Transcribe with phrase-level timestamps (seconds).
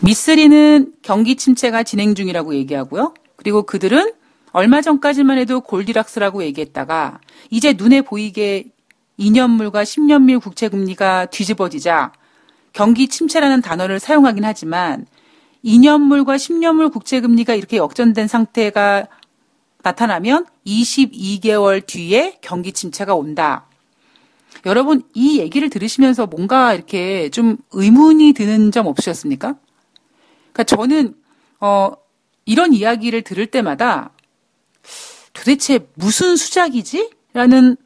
[0.00, 3.14] 미쓰리는 경기 침체가 진행 중이라고 얘기하고요.
[3.36, 4.12] 그리고 그들은
[4.52, 7.20] 얼마 전까지만 해도 골디락스라고 얘기했다가
[7.50, 8.64] 이제 눈에 보이게
[9.18, 12.12] 2년물과 10년물 국채 금리가 뒤집어지자
[12.72, 15.06] 경기 침체라는 단어를 사용하긴 하지만
[15.64, 19.06] 2년물과 10년물 국채 금리가 이렇게 역전된 상태가
[19.82, 23.66] 나타나면 22개월 뒤에 경기 침체가 온다.
[24.64, 29.54] 여러분 이 얘기를 들으시면서 뭔가 이렇게 좀 의문이 드는 점 없으셨습니까?
[30.56, 31.14] 그러니까 저는
[31.60, 31.92] 어
[32.46, 34.10] 이런 이야기를 들을 때마다
[35.34, 37.10] 도대체 무슨 수작이지?
[37.34, 37.76] 라는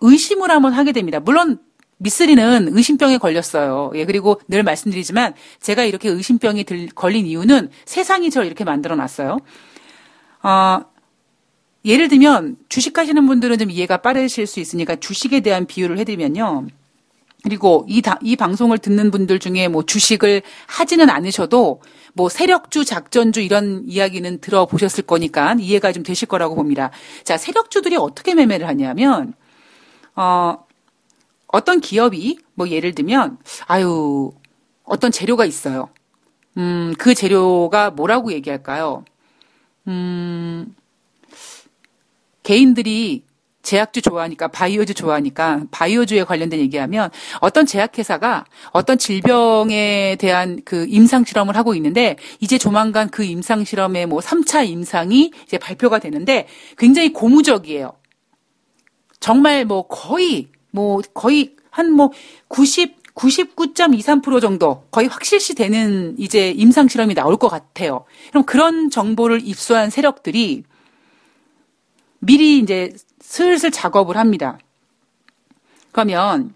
[0.00, 1.20] 의심을 한번 하게 됩니다.
[1.20, 1.58] 물론
[1.98, 3.90] 미쓰리는 의심병에 걸렸어요.
[3.96, 9.36] 예, 그리고 늘 말씀드리지만 제가 이렇게 의심병이 들, 걸린 이유는 세상이 저를 이렇게 만들어 놨어요.
[10.44, 10.80] 어,
[11.84, 16.68] 예를 들면 주식 하시는 분들은 좀 이해가 빠르실 수 있으니까 주식에 대한 비유를 해드리면요.
[17.44, 21.80] 그리고 이, 다, 이 방송을 듣는 분들 중에 뭐 주식을 하지는 않으셔도
[22.14, 26.90] 뭐 세력주, 작전주 이런 이야기는 들어보셨을 거니까 이해가 좀 되실 거라고 봅니다.
[27.22, 29.34] 자, 세력주들이 어떻게 매매를 하냐면,
[30.16, 30.64] 어,
[31.46, 34.32] 어떤 기업이 뭐 예를 들면, 아유,
[34.82, 35.90] 어떤 재료가 있어요.
[36.56, 39.04] 음, 그 재료가 뭐라고 얘기할까요?
[39.86, 40.74] 음,
[42.42, 43.22] 개인들이
[43.68, 51.54] 제약주 좋아하니까 바이오주 좋아하니까 바이오주에 관련된 얘기하면 어떤 제약회사가 어떤 질병에 대한 그 임상 실험을
[51.54, 56.46] 하고 있는데 이제 조만간 그 임상 실험의 뭐 3차 임상이 이제 발표가 되는데
[56.78, 57.92] 굉장히 고무적이에요.
[59.20, 62.10] 정말 뭐 거의 뭐 거의 한 뭐
[62.48, 68.06] 90, 99.23% 정도 거의 확실시 되는 이제 임상 실험이 나올 것 같아요.
[68.30, 70.64] 그럼 그런 정보를 입수한 세력들이
[72.20, 72.92] 미리 이제
[73.28, 74.58] 슬슬 작업을 합니다.
[75.92, 76.54] 그러면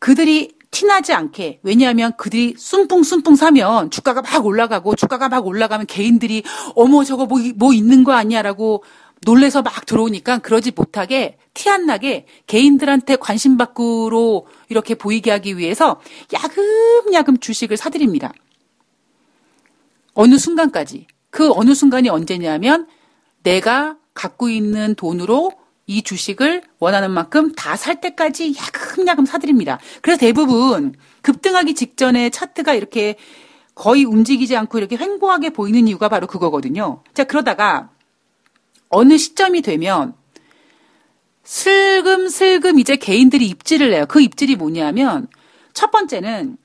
[0.00, 6.42] 그들이 티나지 않게 왜냐하면 그들이 쏨풍쏨풍 사면 주가가 막 올라가고 주가가 막 올라가면 개인들이
[6.74, 8.82] 어머 저거 뭐, 뭐 있는 거 아니야라고
[9.22, 16.00] 놀래서 막 들어오니까 그러지 못하게 티 안 나게 개인들한테 관심 밖으로 이렇게 보이게 하기 위해서
[16.32, 18.32] 야금야금 주식을 사드립니다.
[20.14, 21.06] 어느 순간까지.
[21.30, 22.88] 그 어느 순간이 언제냐면
[23.44, 25.52] 내가 갖고 있는 돈으로
[25.86, 29.78] 이 주식을 원하는 만큼 다 살 때까지 야금야금 사드립니다.
[30.02, 33.16] 그래서 대부분 급등하기 직전에 차트가 이렇게
[33.76, 37.04] 거의 움직이지 않고 이렇게 횡보하게 보이는 이유가 바로 그거거든요.
[37.14, 37.90] 자, 그러다가
[38.88, 40.14] 어느 시점이 되면
[41.44, 44.06] 슬금슬금 이제 개인들이 입질을 내요.
[44.06, 45.28] 그 입질이 뭐냐면
[45.72, 46.58] 첫 번째는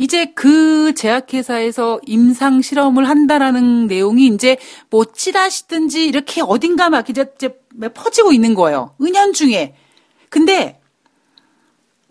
[0.00, 4.56] 이제 그 제약회사에서 임상 실험을 한다라는 내용이 이제
[4.88, 7.54] 뭐 찌라시든지 이렇게 어딘가 막 이제, 이제
[7.92, 8.94] 퍼지고 있는 거예요.
[9.02, 9.74] 은연중에.
[10.30, 10.80] 근데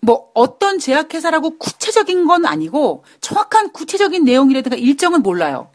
[0.04, 5.72] 뭐 어떤 제약회사라고 구체적인 건 아니고 정확한 구체적인 내용이라든가 일정은 몰라요.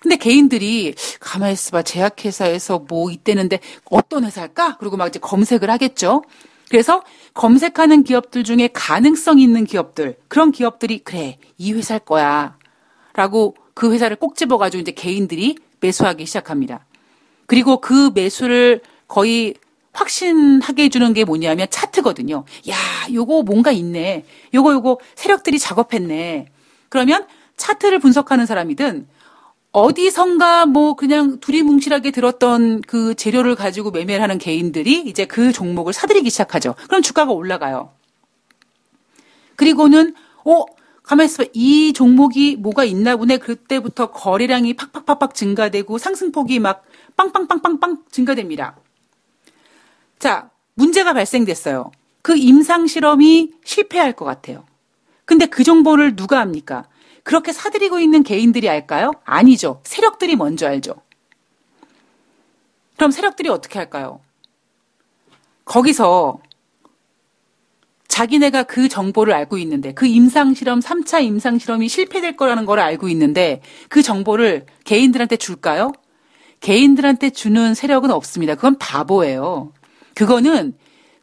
[0.00, 4.78] 근데 개인들이 가만히 있어봐 제약회사에서 뭐 있대는데 어떤 회사일까?
[4.78, 6.22] 그리고 막 이제 검색을 하겠죠.
[6.70, 7.02] 그래서
[7.34, 12.56] 검색하는 기업들 중에 가능성 있는 기업들, 그런 기업들이 그래, 이 회사일 거야.
[13.14, 16.84] 라고 그 회사를 꼭 집어가지고 이제 개인들이 매수하기 시작합니다.
[17.46, 19.54] 그리고 그 매수를 거의
[19.92, 22.44] 확신하게 해주는 게 뭐냐면 차트거든요.
[22.68, 22.76] 야,
[23.12, 24.24] 요거 뭔가 있네.
[24.54, 26.46] 요거 요거 세력들이 작업했네.
[26.88, 27.26] 그러면
[27.56, 29.08] 차트를 분석하는 사람이든
[29.80, 36.30] 어디선가 뭐 그냥 두리뭉실하게 들었던 그 재료를 가지고 매매를 하는 개인들이 이제 그 종목을 사들이기
[36.30, 36.74] 시작하죠.
[36.86, 37.92] 그럼 주가가 올라가요.
[39.56, 40.64] 그리고는 어
[41.02, 41.48] 가만히 있어봐.
[41.54, 43.38] 이 종목이 뭐가 있나 보네.
[43.38, 46.84] 그때부터 거래량이 팍팍팍팍 증가되고 상승폭이 막
[47.16, 48.76] 빵빵빵빵빵 증가됩니다.
[50.18, 51.90] 자, 문제가 발생됐어요.
[52.22, 54.64] 그 임상 실험이 실패할 것 같아요.
[55.24, 56.84] 근데 그 정보를 누가 합니까?
[57.28, 59.12] 그렇게 사들이고 있는 개인들이 알까요?
[59.26, 59.82] 아니죠.
[59.84, 60.94] 세력들이 먼저 알죠.
[62.96, 64.20] 그럼 세력들이 어떻게 할까요?
[65.66, 66.40] 거기서
[68.08, 73.60] 자기네가 그 정보를 알고 있는데 그 임상실험 3차 임상실험이 실패될 거라는 걸 알고 있는데
[73.90, 75.92] 그 정보를 개인들한테 줄까요?
[76.60, 78.54] 개인들한테 주는 세력은 없습니다.
[78.54, 79.74] 그건 바보예요.
[80.14, 80.78] 그거는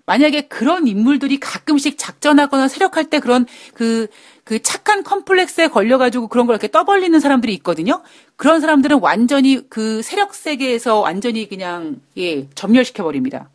[0.06, 4.08] 만약에 그런 인물들이 가끔씩 작전하거나 세력할 때 그런 그,
[4.46, 8.04] 그 착한 컴플렉스에 걸려가지고 그런 걸 이렇게 떠벌리는 사람들이 있거든요.
[8.36, 13.50] 그런 사람들은 완전히 그 세력 세계에서 완전히 그냥, 예, 점멸시켜 버립니다.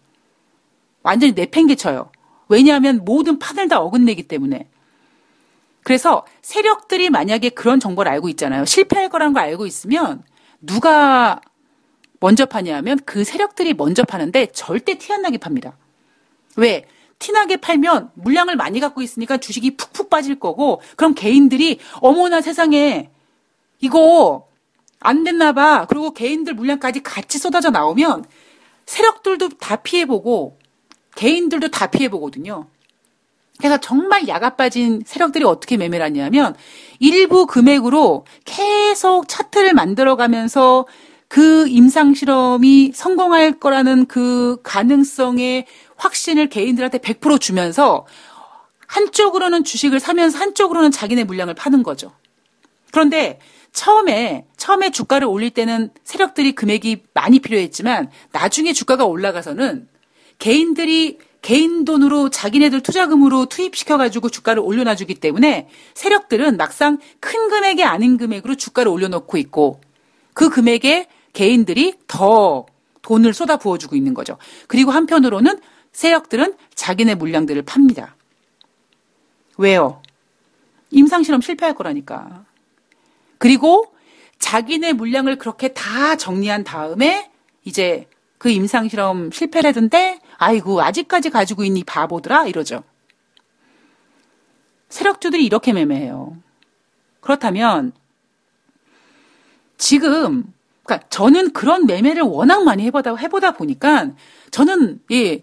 [1.04, 2.10] 완전히 내팽개쳐요.
[2.48, 4.69] 왜냐하면 모든 판을 다 어긋내기 때문에.
[5.84, 8.64] 그래서 세력들이 만약에 그런 정보를 알고 있잖아요.
[8.64, 10.25] 실패할 거라는 걸 알고 있으면
[10.60, 11.40] 누가
[12.19, 15.76] 먼저 파냐면 그 세력들이 먼저 파는데 절대 티 안 나게 팝니다.
[16.56, 16.84] 왜?
[17.20, 23.11] 티나게 팔면 물량을 많이 갖고 있으니까 주식이 푹푹 빠질 거고 그럼 개인들이 어머나 세상에
[23.78, 24.49] 이거
[24.99, 25.87] 안 됐나 봐.
[25.88, 28.25] 그리고 개인들 물량까지 같이 쏟아져 나오면
[28.87, 30.58] 세력들도 다 피해보고
[31.14, 32.67] 개인들도 다 피해보거든요.
[33.58, 36.55] 그래서 정말 야가 빠진 세력들이 어떻게 매매를 하냐면
[36.99, 40.87] 일부 금액으로 계속 차트를 만들어가면서
[41.28, 45.66] 그 임상 실험이 성공할 거라는 그 가능성의
[46.00, 48.06] 확신을 개인들한테 100% 주면서
[48.87, 52.12] 한쪽으로는 주식을 사면서 한쪽으로는 자기네 물량을 파는 거죠.
[52.91, 53.38] 그런데
[53.73, 59.88] 처음에 처음에 주가를 올릴 때는 세력들이 금액이 많이 필요했지만 나중에 주가가 올라가서는
[60.38, 68.56] 개인들이 개인 돈으로 자기네들 투자금으로 투입시켜가지고 주가를 올려놔주기 때문에 세력들은 막상 큰 금액이 아닌 금액으로
[68.56, 69.81] 주가를 올려놓고 있고
[70.35, 72.67] 그 금액에 개인들이 더
[73.02, 74.37] 돈을 쏟아 부어주고 있는 거죠.
[74.67, 75.61] 그리고 한편으로는
[75.92, 78.16] 세력들은 자기네 물량들을 팝니다.
[79.58, 80.02] 왜요?
[80.90, 82.44] 임상실험 실패할 거라니까.
[83.38, 83.94] 그리고
[84.38, 87.31] 자기네 물량을 그렇게 다 정리한 다음에
[87.64, 88.08] 이제
[88.38, 92.82] 그 임상실험 실패를 했는데 아이고 아직까지 가지고 있니 바보들아 이러죠.
[94.88, 96.37] 세력주들이 이렇게 매매해요.
[97.20, 97.92] 그렇다면
[99.76, 100.52] 지금
[100.82, 104.10] 그러니까 저는 그런 매매를 워낙 많이 해보다 해보다 보니까
[104.50, 105.40] 저는 예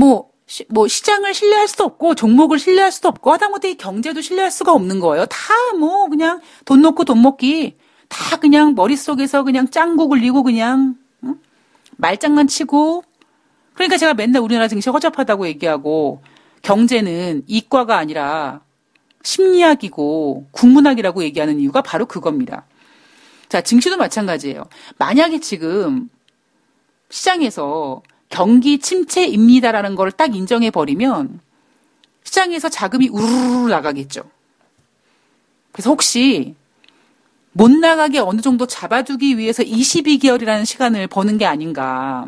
[0.00, 5.26] 뭐뭐 시장을 신뢰할 수도 없고 종목을 신뢰할 수도 없고 하다못해 경제도 신뢰할 수가 없는 거예요.
[5.26, 7.76] 다 뭐 그냥 돈 놓고 돈 먹기
[8.08, 11.36] 다 그냥 머릿속에서 그냥 짱구 굴리고 그냥 응?
[11.96, 13.04] 말장난 치고
[13.74, 16.22] 그러니까 제가 맨날 우리나라 증시 허접하다고 얘기하고
[16.62, 18.60] 경제는 이과가 아니라
[19.22, 22.66] 심리학이고 국문학이라고 얘기하는 이유가 바로 그겁니다.
[23.48, 24.64] 자, 증시도 마찬가지예요.
[24.98, 26.08] 만약에 지금
[27.10, 31.40] 시장에서 경기 침체입니다라는 걸 딱 인정해 버리면
[32.24, 34.22] 시장에서 자금이 우르르 나가겠죠.
[35.72, 36.54] 그래서 혹시
[37.52, 42.26] 못 나가게 어느 정도 잡아두기 위해서 22개월이라는 시간을 버는 게 아닌가.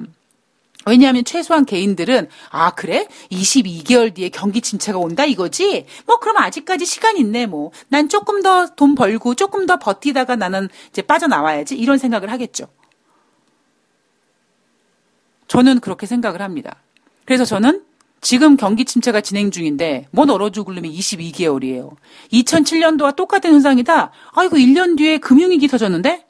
[0.84, 7.16] 왜냐하면 최소한 개인들은 아 그래 22개월 뒤에 경기 침체가 온다 이거지 뭐 그럼 아직까지 시간
[7.16, 12.32] 있네 뭐 난 조금 더 돈 벌고 조금 더 버티다가 나는 이제 빠져나와야지 이런 생각을
[12.32, 12.66] 하겠죠.
[15.52, 16.76] 저는 그렇게 생각을 합니다.
[17.26, 17.84] 그래서 저는
[18.22, 21.94] 지금 경기 침체가 진행 중인데 뭔 얼어 죽을름이 22개월이에요.
[22.32, 24.12] 2007년도와 똑같은 현상이다.
[24.32, 26.25] 아이고 1년 뒤에 금융위기 터졌는데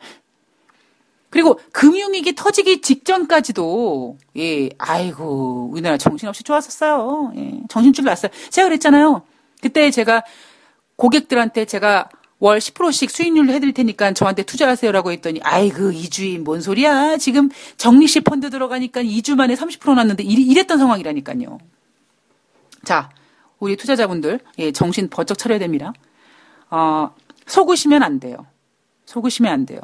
[1.30, 7.32] 그리고 금융위기 터지기 직전까지도 예, 아이고 우리나라 정신없이 좋았었어요.
[7.36, 8.32] 예, 정신줄 났어요.
[8.50, 9.22] 제가 그랬잖아요.
[9.60, 10.24] 그때 제가
[10.96, 12.08] 고객들한테 제가
[12.42, 18.50] 월 10%씩 수익률로 해드릴 테니까 저한테 투자하세요라고 했더니 아이고 이주인 뭔 소리야 지금 정리식 펀드
[18.50, 21.58] 들어가니까 2주 만에 30% 났는데 이랬던 상황이라니까요.
[22.84, 23.10] 자
[23.60, 25.92] 우리 투자자분들 예, 정신 번쩍 차려야 됩니다.
[26.68, 27.14] 어,
[27.46, 28.44] 속으시면 안 돼요.
[29.06, 29.80] 속으시면 안 돼요.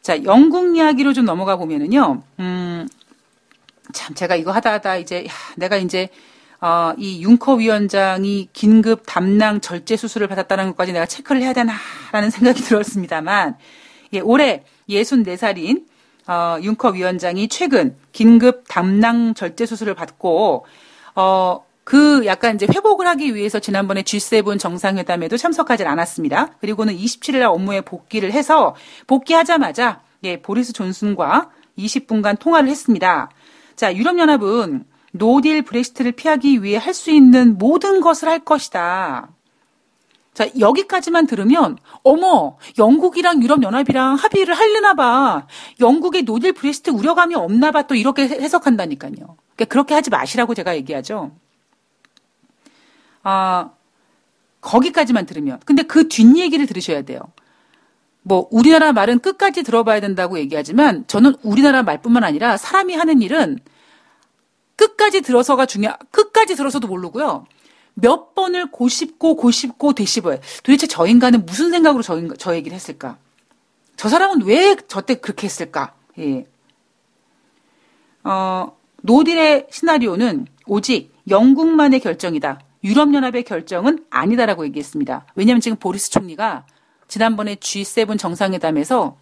[0.00, 2.88] 자, 영국 이야기로 좀 넘어가 보면은요, 음,
[3.92, 6.08] 참, 제가 이거 하다 하다 이제, 야, 내가 이제,
[6.60, 12.62] 어, 이 융커 위원장이 긴급 담낭 절제 수술을 받았다는 것까지 내가 체크를 해야 되나라는 생각이
[12.62, 13.56] 들었습니다만,
[14.14, 15.84] 예, 올해 64살인,
[16.26, 20.66] 어, 융커 위원장이 최근 긴급 담낭 절제 수술을 받고,
[21.14, 26.48] 어, 그 약간 이제 회복을 하기 위해서 지난번에 G7 정상회담에도 참석하지 않았습니다.
[26.60, 28.74] 그리고는 27일 날 업무에 복귀를 해서
[29.06, 33.30] 복귀하자마자 예, 보리스 존슨과 20분간 통화를 했습니다.
[33.76, 34.84] 자, 유럽연합은
[35.18, 39.30] no deal Brexit를 피하기 위해 할 수 있는 모든 것을 할 것이다.
[40.34, 45.46] 자, 여기까지만 들으면, 어머, 영국이랑 유럽연합이랑 합의를 하려나 봐.
[45.80, 47.86] 영국의 no deal Brexit 우려감이 없나 봐.
[47.86, 49.14] 또 이렇게 해석한다니까요.
[49.14, 51.30] 그러니까 그렇게 하지 마시라고 제가 얘기하죠.
[53.22, 53.70] 아,
[54.60, 55.58] 거기까지만 들으면.
[55.64, 57.20] 근데 그 뒷얘기를 들으셔야 돼요.
[58.22, 63.58] 뭐, 우리나라 말은 끝까지 들어봐야 된다고 얘기하지만, 저는 우리나라 말뿐만 아니라 사람이 하는 일은
[64.76, 67.46] 끝까지 들어서가 중요, 끝까지 들어서도 모르고요.
[67.94, 70.38] 몇 번을 고씹고 고씹고 되씹어요.
[70.62, 73.16] 도대체 저 인간은 무슨 생각으로 저, 인간, 저 얘기를 했을까?
[73.96, 75.94] 저 사람은 왜 저때 그렇게 했을까?
[76.18, 76.46] 예.
[78.22, 82.60] 어, no deal의 시나리오는 오직 영국만의 결정이다.
[82.84, 85.26] 유럽연합의 결정은 아니다라고 얘기했습니다.
[85.34, 86.66] 왜냐하면 지금 보리스 총리가
[87.08, 89.16] 지난번에 G7 정상회담에서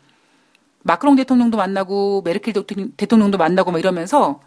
[0.82, 2.54] 마크롱 대통령도 만나고 메르켈
[2.96, 4.40] 대통령도 만나고 막 이러면서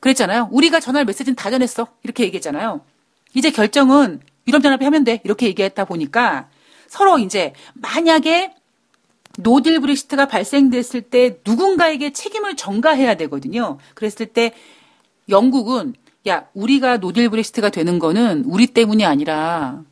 [0.00, 0.48] 그랬잖아요.
[0.52, 1.86] 우리가 전할 메시지는 다 전했어.
[2.02, 2.80] 이렇게 얘기했잖아요.
[3.34, 5.20] 이제 결정은 유럽연합이 하면 돼.
[5.24, 6.48] 이렇게 얘기했다 보니까
[6.86, 8.54] 서로 이제 만약에
[9.38, 13.78] no deal Brexit가 발생됐을 때 누군가에게 책임을 전가해야 되거든요.
[13.94, 14.52] 그랬을 때
[15.28, 15.94] 영국은
[16.28, 19.82] 야, 우리가 노딜 브렉시트가 되는 거는 우리 때문이 아니라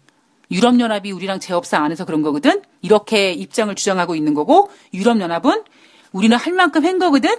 [0.50, 2.62] 유럽연합이 우리랑 재협상 안 해서 그런 거거든?
[2.82, 5.64] 이렇게 입장을 주장하고 있는 거고, 유럽연합은
[6.12, 7.36] 우리는 할 만큼 한 거거든?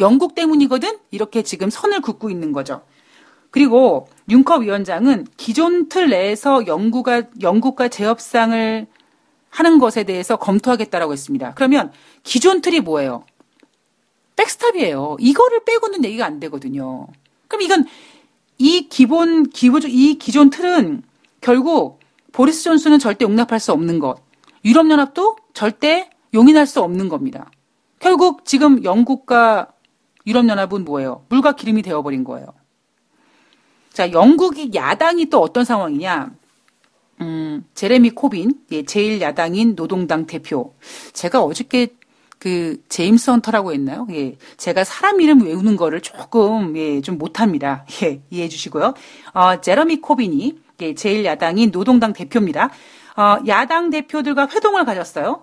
[0.00, 0.98] 영국 때문이거든?
[1.10, 2.82] 이렇게 지금 선을 긋고 있는 거죠.
[3.50, 8.86] 그리고 윤커 위원장은 기존 틀 내에서 영국과, 영국과 재협상을
[9.50, 11.54] 하는 것에 대해서 검토하겠다라고 했습니다.
[11.54, 11.92] 그러면
[12.22, 13.24] 기존 틀이 뭐예요?
[14.36, 15.16] backstop이에요.
[15.18, 17.08] 이거를 빼고는 얘기가 안 되거든요.
[17.48, 17.86] 그럼 이건
[18.58, 21.02] 이 기본 기본 이 기존 틀은
[21.40, 21.98] 결국
[22.32, 24.16] 보리스 존슨은 절대 용납할 수 없는 것.
[24.64, 27.50] 유럽연합도 절대 용인할 수 없는 겁니다.
[27.98, 29.68] 결국 지금 영국과
[30.26, 31.24] 유럽연합은 뭐예요?
[31.28, 32.46] 물과 기름이 되어버린 거예요.
[33.92, 36.30] 자, 영국이 야당이 또 어떤 상황이냐?
[37.20, 40.74] 음, 제레미 코빈, 예, 제일 야당인 노동당 대표.
[41.12, 41.88] 제가 어저께
[42.38, 44.06] 그 제임스 헌터라고 했나요?
[44.10, 44.36] 예.
[44.56, 47.84] 제가 사람 이름 외우는 거를 조금 예, 좀 못합니다.
[48.02, 48.94] 예, 이해해 주시고요.
[49.34, 52.70] 어, 제러미 코빈이 예, 제일 야당인 노동당 대표입니다.
[53.16, 55.42] 어, 야당 대표들과 회동을 가졌어요.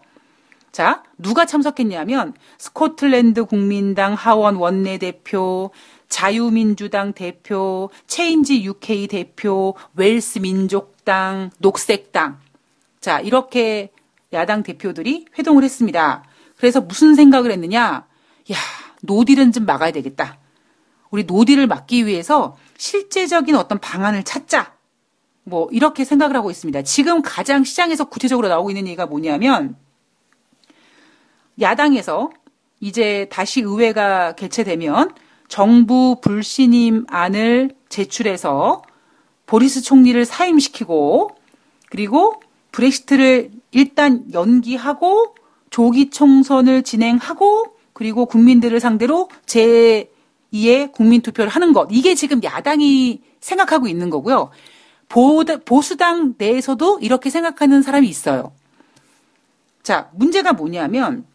[0.75, 5.71] 자, 누가 참석했냐면 스코틀랜드 국민당 하원 원내대표,
[6.09, 12.41] 자유민주당 대표, Change UK 대표, 웰스 민족당, 녹색당.
[12.99, 13.93] 자, 이렇게
[14.33, 16.25] 야당 대표들이 회동을 했습니다.
[16.57, 18.05] 그래서 무슨 생각을 했느냐?
[18.51, 18.57] 야,
[19.01, 20.39] 노딜은 좀 막아야 되겠다.
[21.09, 24.73] 우리 노딜을 막기 위해서 실제적인 어떤 방안을 찾자.
[25.45, 26.81] 뭐, 이렇게 생각을 하고 있습니다.
[26.81, 29.77] 지금 가장 시장에서 구체적으로 나오고 있는 얘기가 뭐냐면,
[31.59, 32.29] 야당에서
[32.79, 35.11] 이제 다시 의회가 개최되면
[35.47, 38.81] 정부 불신임 안을 제출해서
[39.45, 41.35] 보리스 총리를 사임시키고
[41.89, 45.35] 그리고 브렉시트를 일단 연기하고
[45.69, 51.87] 조기 총선을 진행하고 그리고 국민들을 상대로 제2의 국민 투표를 하는 것.
[51.91, 54.49] 이게 지금 야당이 생각하고 있는 거고요.
[55.07, 58.51] 보수당 내에서도 이렇게 생각하는 사람이 있어요.
[59.83, 61.25] 자, 문제가 뭐냐면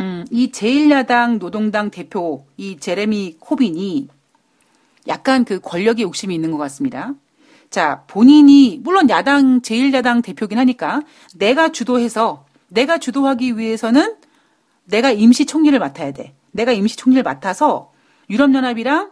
[0.00, 4.08] 음, 이 제1야당 노동당 대표 이 제레미 코빈이
[5.08, 7.14] 약간 그 권력의 욕심이 있는 것 같습니다.
[7.70, 11.02] 자, 본인이 물론 야당 제1야당 대표긴 하니까
[11.34, 14.16] 내가 주도해서 내가 주도하기 위해서는
[14.84, 16.34] 내가 임시 총리를 맡아야 돼.
[16.52, 17.92] 내가 임시 총리를 맡아서
[18.30, 19.10] 유럽연합이랑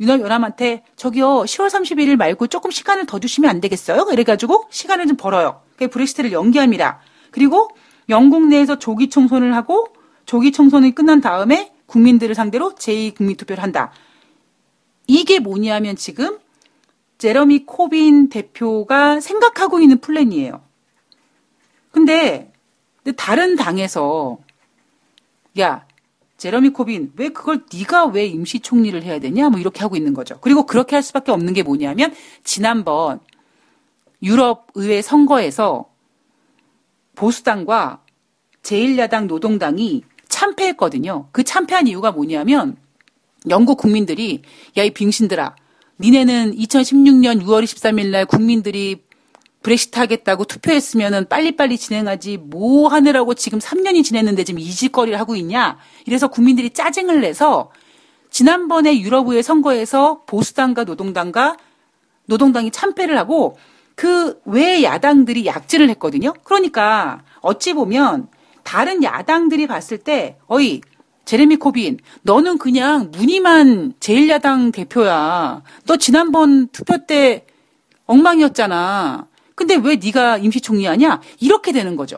[0.00, 4.06] 유럽연합한테 저기요 10월 31일 말고 조금 시간을 더 주시면 안 되겠어요?
[4.12, 5.62] 이래가지고 시간을 좀 벌어요.
[5.76, 7.00] 그 브렉시트를 연기합니다.
[7.30, 7.68] 그리고
[8.10, 9.88] 영국 내에서 조기 총선을 하고
[10.26, 13.90] 조기 총선이 끝난 다음에 국민들을 상대로 제2 국민 투표를 한다.
[15.06, 16.38] 이게 뭐냐면 지금
[17.18, 20.62] 제러미 코빈 대표가 생각하고 있는 plan이에요.
[21.90, 22.52] 근데
[23.16, 24.38] 다른 당에서
[25.58, 25.86] 야
[26.36, 30.38] 제러미 코빈 왜 그걸 네가 왜 임시 총리를 해야 되냐 뭐 이렇게 하고 있는 거죠.
[30.40, 32.14] 그리고 그렇게 할 수밖에 없는 게 뭐냐면
[32.44, 33.20] 지난번
[34.22, 35.90] 유럽 의회 선거에서
[37.16, 37.99] 보수당과
[38.62, 41.28] 제1야당 노동당이 참패했거든요.
[41.32, 42.76] 그 참패한 이유가 뭐냐면
[43.48, 44.42] 영국 국민들이
[44.76, 45.56] 야 이 빙신들아
[46.00, 49.02] 니네는 2016년 6월 23일 날 국민들이
[49.62, 55.78] 브렉시트 하겠다고 투표했으면은 빨리빨리 진행하지 뭐 하느라고 지금 3년이 지냈는데 지금 이짓거리를 하고 있냐.
[56.06, 57.70] 이래서 국민들이 짜증을 내서
[58.30, 61.56] 지난번에 유럽의회 선거에서 보수당과 노동당과
[62.26, 63.58] 노동당이 참패를 하고
[63.94, 66.32] 그 외 야당들이 약진을 했거든요.
[66.44, 68.28] 그러니까 어찌 보면
[68.62, 70.80] 다른 야당들이 봤을 때 어이
[71.24, 75.62] 제레미 코빈 너는 그냥 무늬만 제1야당 대표야.
[75.86, 77.46] 너 지난번 투표 때
[78.06, 79.28] 엉망이었잖아.
[79.54, 81.20] 근데 왜 네가 임시총리 하냐?
[81.38, 82.16] 이렇게 되는 거죠.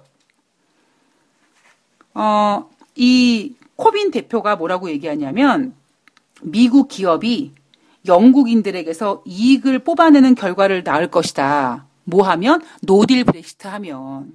[2.14, 5.74] 어, 이 코빈 대표가 뭐라고 얘기하냐면
[6.40, 7.52] 미국 기업이
[8.06, 11.86] 영국인들에게서 이익을 뽑아내는 결과를 낳을 것이다.
[12.04, 12.62] 뭐 하면?
[12.80, 14.32] no deal Brexit 하면.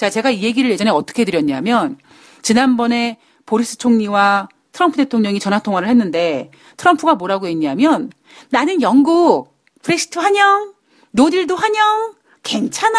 [0.00, 1.98] 자, 제가 이 얘기를 예전에 어떻게 드렸냐면
[2.40, 8.10] 지난번에 보리스 총리와 트럼프 대통령이 전화 통화를 했는데 트럼프가 뭐라고 했냐면
[8.48, 10.72] 나는 영국 Brexit 환영,
[11.10, 12.98] no deal도 환영, 괜찮아.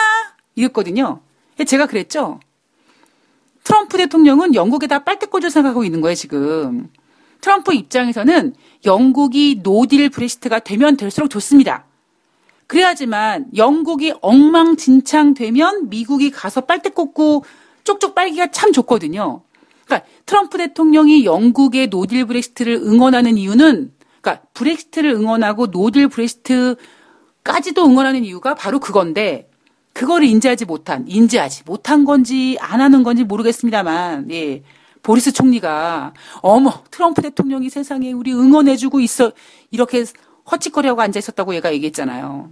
[0.54, 1.22] 이랬거든요.
[1.66, 2.40] 제가 그랬죠.
[3.64, 6.88] 트럼프 대통령은 영국에다 빨대 꽂을 생각하고 있는 거예요, 지금.
[7.42, 8.54] 트럼프 입장에서는
[8.86, 11.88] 영국이 no deal Brexit가 되면 될수록 좋습니다.
[12.72, 17.44] 그래야지만 영국이 엉망진창 되면 미국이 가서 빨대 꽂고
[17.84, 19.42] 쪽쪽 빨기가 참 좋거든요.
[19.84, 26.78] 그러니까 트럼프 대통령이 영국의 no deal Brexit를 응원하는 이유는 그러니까 Brexit를 응원하고 no deal
[27.44, 29.50] Brexit까지도 응원하는 이유가 바로 그건데
[29.92, 34.64] 그거를 인지하지 못한 인지하지 못한 건지 안 하는 건지 모르겠습니다만 예.
[35.04, 39.34] 보리스 총리가 어머 트럼프 대통령이 세상에 우리 응원해주고 있어
[39.72, 40.06] 이렇게
[40.52, 42.52] 허짓거리하고 앉아 있었다고 제가 얘기했잖아요.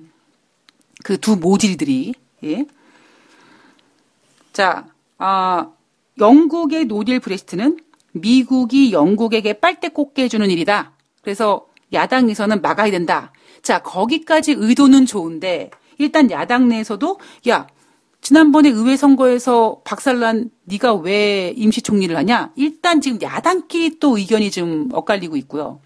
[1.04, 2.14] 그 두 모질이들이
[2.44, 2.66] 예.
[4.54, 4.88] 자,
[5.18, 5.72] 아,
[6.18, 7.80] 영국의 no deal Brexit는
[8.12, 10.94] 미국이 영국에게 빨대 꽂게 해주는 일이다.
[11.22, 13.32] 그래서 야당에서는 막아야 된다.
[13.62, 17.68] 자, 거기까지 의도는 좋은데 일단 야당 내에서도 야
[18.22, 22.52] 지난번에 의회 선거에서 박살난 네가 왜 임시총리를 하냐?
[22.56, 25.80] 일단 지금 야당끼리 또 의견이 좀 엇갈리고 있고요.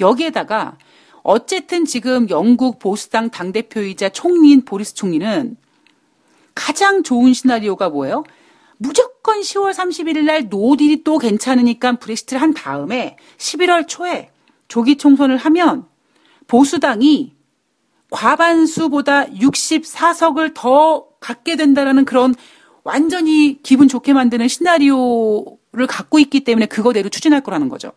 [0.00, 0.76] 여기에다가
[1.22, 5.56] 어쨌든 지금 영국 보수당 당대표이자 총리인 보리스 총리는
[6.54, 8.24] 가장 좋은 시나리오가 뭐예요?
[8.76, 14.30] 무조건 10월 31일 날 노딜이 또 괜찮으니까 브렉시트를 한 다음에 11월 초에
[14.66, 15.86] 조기 총선을 하면
[16.48, 17.34] 보수당이
[18.10, 22.34] 과반수보다 64석을 더 갖게 된다라는 그런
[22.84, 27.92] 완전히 기분 좋게 만드는 시나리오를 갖고 있기 때문에 그거대로 추진할 거라는 거죠.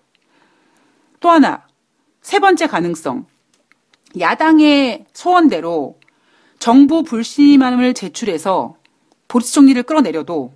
[1.20, 1.65] 또 하나,
[2.25, 3.27] 세 번째 가능성.
[4.20, 6.00] 야당의 소원대로
[6.58, 8.77] 정부 불신임안을 제출해서
[9.27, 10.51] 보리스 총리를 끌어내려도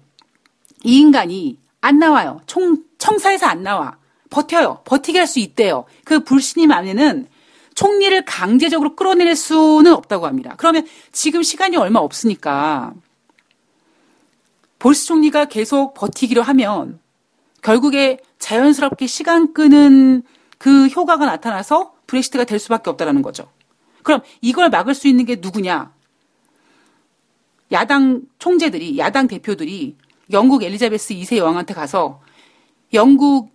[0.83, 2.41] 이 인간이 안 나와요.
[2.47, 3.99] 총, 청사에서 안 나와.
[4.31, 4.81] 버텨요.
[4.83, 5.85] 버티게 할 수 있대요.
[6.05, 7.27] 그 불신임 안에는
[7.75, 10.55] 총리를 강제적으로 끌어낼 수는 없다고 합니다.
[10.57, 12.93] 그러면 지금 시간이 얼마 없으니까
[14.79, 16.99] 보리스 총리가 계속 버티기로 하면
[17.61, 20.23] 결국에 자연스럽게 시간 끄는
[20.59, 23.49] 그 효과가 나타나서 브렉시트가 될 수밖에 없다라는 거죠.
[24.03, 25.91] 그럼 이걸 막을 수 있는 게 누구냐?
[27.71, 29.95] 야당 총재들이, 야당 대표들이
[30.31, 32.21] 영국 엘리자베스 2세 여왕한테 가서
[32.93, 33.51] 영국,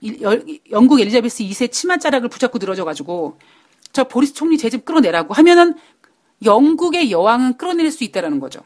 [0.71, 3.39] 영국 엘리자베스 2세 치마자락을 붙잡고 늘어져가지고
[3.93, 5.75] 저 보리스 총리 제집 끌어내라고 하면은
[6.45, 8.61] 영국의 여왕은 끌어낼 수 있다라는 거죠.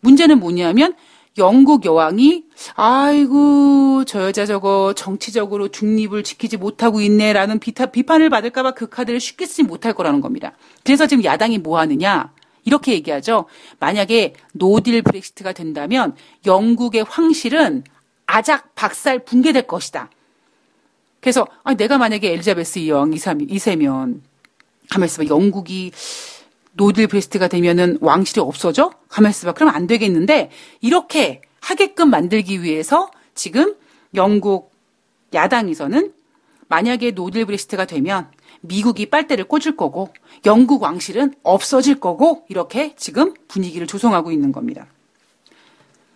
[0.00, 0.94] 문제는 뭐냐면
[1.38, 8.88] 영국 여왕이 아이고 저 여자 저거 정치적으로 중립을 지키지 못하고 있네라는 비타, 비판을 받을까봐 그
[8.88, 10.52] 카드를 쉽게 쓰지 못할 거라는 겁니다.
[10.84, 12.32] 그래서 지금 야당이 뭐 하느냐
[12.64, 13.46] 이렇게 얘기하죠.
[13.80, 16.14] 만약에 no deal Brexit가 된다면
[16.44, 17.84] 영국의 황실은
[18.26, 20.10] 아작 박살 붕괴될 것이다.
[21.20, 24.22] 그래서 아, 내가 만약에 엘리자베스 여왕 이세면
[24.90, 25.92] 가만 있어봐 영국이
[26.78, 28.92] no deal Brexit가 되면은 왕실이 없어져?
[29.08, 29.52] 가만 있어봐.
[29.52, 33.74] 그럼 안 되겠는데 이렇게 하게끔 만들기 위해서 지금
[34.14, 34.72] 영국
[35.34, 36.12] 야당에서는
[36.68, 40.10] 만약에 no deal Brexit가 되면 미국이 빨대를 꽂을 거고
[40.46, 44.86] 영국 왕실은 없어질 거고 이렇게 지금 분위기를 조성하고 있는 겁니다.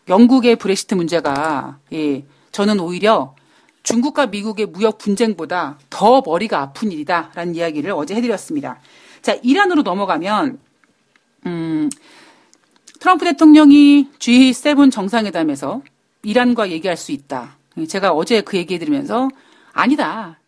[0.09, 3.35] 영국의 브레시트 문제가 예, 저는 오히려
[3.83, 8.79] 중국과 미국의 무역 분쟁보다 더 머리가 아픈 일이다라는 이야기를 어제 해드렸습니다.
[9.23, 10.59] 자, 이란으로 넘어가면,
[11.47, 11.91] 음,
[13.01, 15.83] 트럼프 대통령이 G7 정상회담에서
[16.23, 17.57] 이란과 얘기할 수 있다.
[17.89, 19.29] 제가 어제 그 얘기 해 드리면서
[19.73, 20.39] 아니다.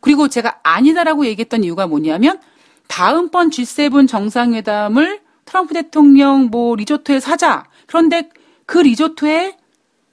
[0.00, 2.40] 그리고 제가 아니다라고 얘기했던 이유가 뭐냐면
[2.88, 7.66] 다음번 G7 정상회담을 트럼프 대통령 뭐 리조트에 사자.
[7.86, 8.30] 그런데
[8.66, 9.56] 그 리조트에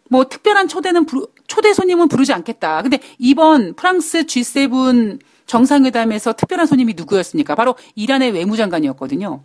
[0.10, 2.82] 뭐 특별한 초대는 부르, 초대 손님은 부르지 않겠다.
[2.82, 7.56] 근데 이번 프랑스 G7 정상회담에서 특별한 손님이 누구였습니까?
[7.56, 9.42] 바로 이란의 외무장관이었거든요.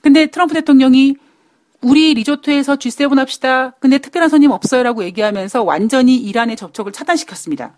[0.00, 1.16] 근데 트럼프 대통령이
[1.80, 3.72] 우리 리조트에서 G7 합시다.
[3.80, 7.76] 근데 특별한 손님 없어요라고 얘기하면서 완전히 이란의 접촉을 차단시켰습니다.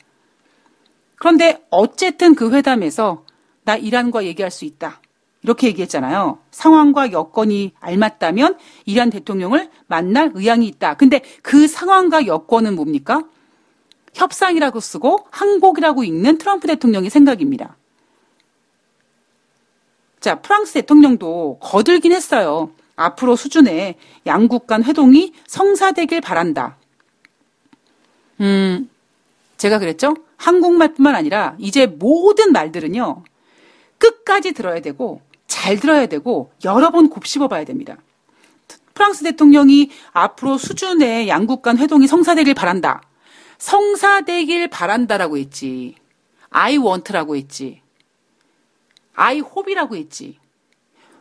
[1.17, 3.25] 그런데 어쨌든 그 회담에서
[3.65, 5.01] 나 이란과 얘기할 수 있다.
[5.43, 6.39] 이렇게 얘기했잖아요.
[6.51, 10.95] 상황과 여건이 알맞다면 이란 대통령을 만날 의향이 있다.
[10.95, 13.23] 근데 그 상황과 여건은 뭡니까?
[14.17, 17.77] 협상이라고 쓰고 항복이라고 읽는 트럼프 대통령의 생각입니다.
[20.21, 22.71] 자, 프랑스 대통령도 거들긴 했어요.
[22.97, 26.77] 앞으로 수준의 양국 간 회동이 성사되길 바란다.
[28.41, 28.89] 음,
[29.59, 30.17] 제가 그랬죠?
[30.39, 33.23] 한국말뿐만 아니라 이제 모든 말들은요,
[33.99, 37.97] 끝까지 들어야 되고, 잘 들어야 되고, 여러 번 곱씹어 봐야 됩니다.
[38.95, 43.03] 프랑스 대통령이 앞으로 수준의 양국 간 회동이 성사되길 바란다.
[43.59, 45.97] 성사되길 바란다라고 했지.
[46.51, 47.83] I want라고 했지.
[49.15, 50.39] I hope이라고 했지.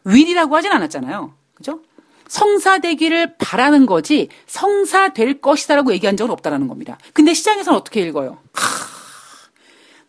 [0.05, 1.33] will이라고 하진 않았잖아요.
[1.53, 1.81] 그죠?
[2.27, 6.97] 성사되기를 바라는 거지 성사될 것이다라고 얘기한 적은 없다라는 겁니다.
[7.13, 8.39] 근데 시장에서는 어떻게 읽어요?
[8.53, 8.85] 하,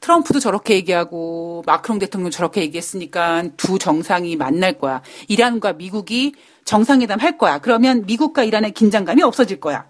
[0.00, 5.02] 트럼프도 저렇게 얘기하고 마크롱 대통령 저렇게 얘기했으니까 두 정상이 만날 거야.
[5.28, 6.34] 이란과 미국이
[6.64, 7.58] 정상회담 할 거야.
[7.58, 9.86] 그러면 미국과 이란의 긴장감이 없어질 거야.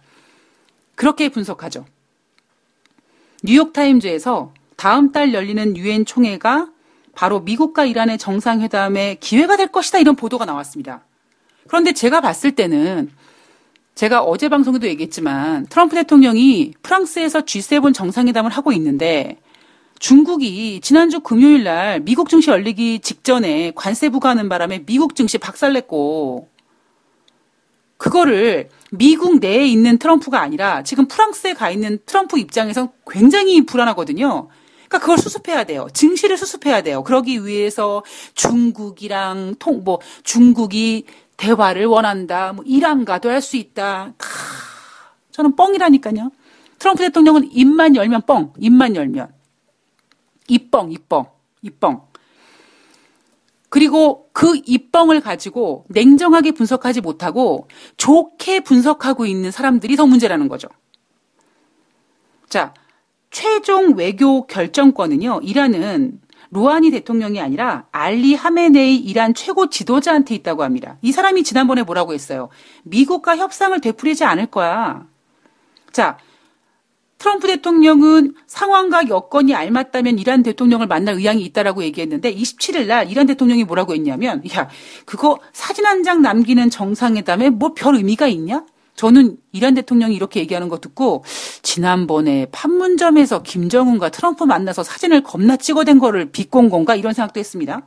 [0.95, 1.85] 그렇게 분석하죠.
[3.47, 6.69] 뉴욕타임즈에서 다음 달 열리는 유엔 총회가
[7.15, 11.05] 바로 미국과 이란의 정상회담의 기회가 될 것이다 이런 보도가 나왔습니다.
[11.69, 13.11] 그런데 제가 봤을 때는
[13.95, 19.39] 제가 어제 방송에도 얘기했지만 트럼프 대통령이 프랑스에서 G7 정상회담을 하고 있는데
[19.99, 26.51] 중국이 지난주 금요일 날 미국 증시 열리기 직전에 관세 부과하는 바람에 미국 증시 박살냈고
[27.97, 34.49] 그거를 미국 내에 있는 트럼프가 아니라 지금 프랑스에 가 있는 트럼프 입장에서 굉장히 불안하거든요.
[34.89, 35.89] 그러니까 그걸 수습해야 돼요.
[35.93, 37.03] 증시를 수습해야 돼요.
[37.03, 38.05] 그러기 위해서
[38.35, 41.07] 중국이랑 통, 뭐, 중국이
[41.37, 42.53] 대화를 원한다.
[42.53, 44.15] 뭐, 이란과도 할 수 있다.
[44.17, 44.29] 카,
[45.33, 46.31] 저는 뻥이라니까요.
[46.79, 49.29] 트럼프 대통령은 입만 열면 뻥, 입만 열면.
[50.49, 51.27] 입뻥, 입뻥,
[51.63, 52.03] 입뻥.
[53.77, 60.69] 그리고 그 입뻥을 가지고 냉정하게 분석하지 못하고 좋게 분석하고 있는 사람들이 더 문제라는 거죠.
[62.49, 62.73] 자,
[63.31, 70.97] 최종 외교 결정권은요, 이란은 루하니 대통령이 아니라 알리 하메네이 이란 최고 지도자한테 있다고 합니다.
[71.03, 72.49] 이 사람이 지난번에 뭐라고 했어요?
[72.85, 75.07] 미국과 협상을 되풀이지 않을 거야.
[75.93, 76.17] 자,
[77.19, 83.65] 트럼프 대통령은 상황과 여건이 알맞다면 이란 대통령을 만날 의향이 있다라고 얘기했는데 27일 날 이란 대통령이
[83.65, 84.69] 뭐라고 했냐면 야
[85.07, 88.65] 그거 사진 한 장 남기는 정상회담에 뭐 별 의미가 있냐?
[88.95, 91.25] 저는 이란 대통령이 이렇게 얘기하는 거 듣고
[91.63, 97.83] 지난번에 판문점에서 김정은과 트럼프 만나서 사진을 겁나 찍어댄 거를 비꼰 건가 이런 생각도 했습니다.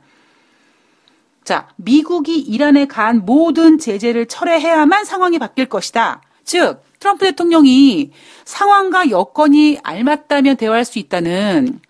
[1.44, 6.22] 자, 미국이 이란에 간 모든 제재를 철회해야만 상황이 바뀔 것이다.
[6.44, 8.10] 즉, 트럼프 대통령이
[8.44, 11.80] 상황과 여건이 알맞다면 대화할 수 있다는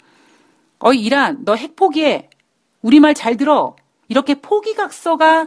[0.79, 2.31] 어이 이란 너 핵 포기해
[2.81, 3.77] 우리 말 잘 들어
[4.09, 5.47] 이렇게 포기각서가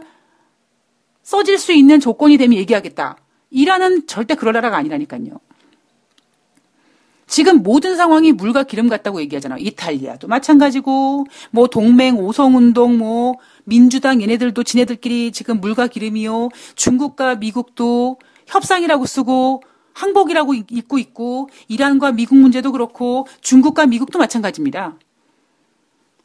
[1.22, 3.16] 써질 수 있는 조건이 되면 얘기하겠다.
[3.50, 5.40] 이란은 절대 그럴 나라가 아니라니까요.
[7.26, 9.58] 지금 모든 상황이 물과 기름 같다고 얘기하잖아요.
[9.58, 16.50] 이탈리아도 마찬가지고, 뭐 동맹 오성운동, 뭐 민주당 얘네들도 지네들끼리 지금 물과 기름이요.
[16.76, 24.98] 중국과 미국도 협상이라고 쓰고 항복이라고 읽고 있고 이란과 미국 문제도 그렇고 중국과 미국도 마찬가지입니다.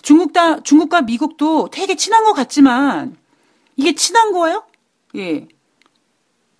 [0.01, 3.17] 중국 다 중국과 미국도 되게 친한 것 같지만
[3.75, 4.63] 이게 친한 거예요?
[5.15, 5.47] 예.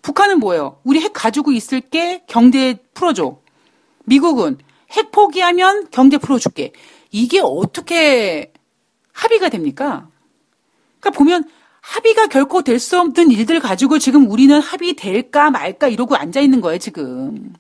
[0.01, 0.79] 북한은 뭐예요?
[0.83, 3.39] 우리 핵 가지고 있을게 경제 풀어줘.
[4.05, 4.57] 미국은
[4.91, 6.73] 핵 포기하면 경제 풀어줄게.
[7.11, 8.53] 이게 어떻게
[9.13, 10.07] 합의가 됩니까?
[10.99, 11.43] 그러니까 보면
[11.93, 16.77] 합의가 결코 될 수 없는 일들 가지고 지금 우리는 합의될까 말까 이러고 앉아 있는 거예요,
[16.77, 17.53] 지금.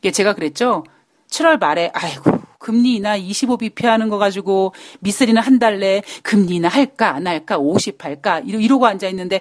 [0.00, 0.84] 이게 제가 그랬죠?
[1.28, 6.68] 7월 말에, 아이고, 금리 인하 25bp 하는 거 가지고 미쓰리는 한 달 내 금리 인하
[6.68, 9.40] 할까, 안 할까, 50 할까, 이러고 앉아 있는데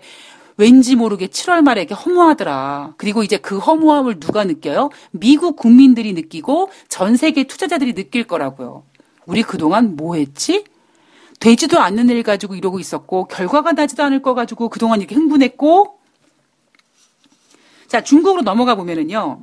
[0.58, 2.96] 왠지 모르게 7월 말에 이게 허무하더라.
[2.98, 4.90] 그리고 이제 그 허무함을 누가 느껴요?
[5.12, 8.84] 미국 국민들이 느끼고 전 세계 투자자들이 느낄 거라고요.
[9.26, 10.64] 우리 그동안 뭐 했지?
[11.40, 16.00] 되지도 않는 일 가지고 이러고 있었고 결과가 나지도 않을 거 가지고 그동안 이렇게 흥분했고.
[17.88, 19.42] 자 중국으로 넘어가 보면은요.